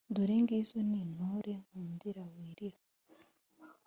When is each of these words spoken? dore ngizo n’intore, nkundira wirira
dore 0.15 0.35
ngizo 0.43 0.77
n’intore, 0.89 1.53
nkundira 1.63 2.23
wirira 2.33 2.79